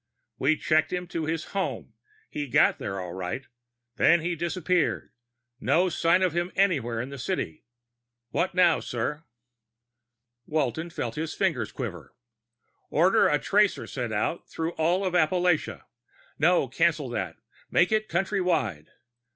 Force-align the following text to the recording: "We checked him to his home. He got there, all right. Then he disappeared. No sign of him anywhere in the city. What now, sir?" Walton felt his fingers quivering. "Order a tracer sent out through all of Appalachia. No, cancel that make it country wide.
"We 0.39 0.57
checked 0.57 0.91
him 0.91 1.05
to 1.09 1.25
his 1.25 1.43
home. 1.53 1.93
He 2.27 2.47
got 2.47 2.79
there, 2.79 2.99
all 2.99 3.13
right. 3.13 3.45
Then 3.97 4.21
he 4.21 4.33
disappeared. 4.35 5.11
No 5.59 5.89
sign 5.89 6.23
of 6.23 6.33
him 6.33 6.51
anywhere 6.55 6.99
in 6.99 7.09
the 7.09 7.19
city. 7.19 7.65
What 8.31 8.55
now, 8.55 8.79
sir?" 8.79 9.25
Walton 10.47 10.89
felt 10.89 11.13
his 11.13 11.35
fingers 11.35 11.71
quivering. 11.71 12.09
"Order 12.89 13.27
a 13.27 13.37
tracer 13.37 13.85
sent 13.85 14.11
out 14.11 14.49
through 14.49 14.71
all 14.71 15.05
of 15.05 15.13
Appalachia. 15.13 15.83
No, 16.39 16.67
cancel 16.67 17.07
that 17.09 17.35
make 17.69 17.91
it 17.91 18.09
country 18.09 18.41
wide. 18.41 18.87